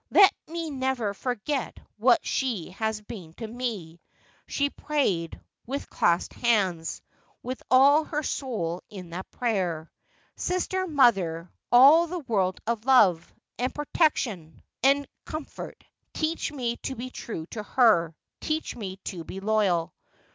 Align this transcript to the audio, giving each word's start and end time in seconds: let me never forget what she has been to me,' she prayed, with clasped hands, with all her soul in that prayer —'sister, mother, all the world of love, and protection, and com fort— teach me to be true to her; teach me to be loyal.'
let 0.09 0.33
me 0.47 0.71
never 0.71 1.13
forget 1.13 1.77
what 1.97 2.25
she 2.25 2.71
has 2.71 2.99
been 3.01 3.31
to 3.35 3.45
me,' 3.45 4.01
she 4.47 4.67
prayed, 4.67 5.39
with 5.67 5.87
clasped 5.91 6.33
hands, 6.37 7.03
with 7.43 7.61
all 7.69 8.05
her 8.05 8.23
soul 8.23 8.81
in 8.89 9.11
that 9.11 9.29
prayer 9.29 9.91
—'sister, 10.35 10.87
mother, 10.87 11.51
all 11.71 12.07
the 12.07 12.17
world 12.17 12.59
of 12.65 12.83
love, 12.85 13.31
and 13.59 13.75
protection, 13.75 14.59
and 14.81 15.07
com 15.23 15.45
fort— 15.45 15.83
teach 16.15 16.51
me 16.51 16.77
to 16.77 16.95
be 16.95 17.11
true 17.11 17.45
to 17.45 17.61
her; 17.61 18.15
teach 18.39 18.75
me 18.75 18.97
to 19.03 19.23
be 19.23 19.39
loyal.' 19.39 19.93